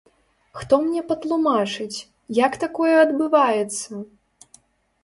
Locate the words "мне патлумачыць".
0.85-1.97